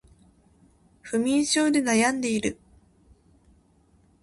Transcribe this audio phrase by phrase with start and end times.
[1.03, 2.57] 不眠症で悩んでいる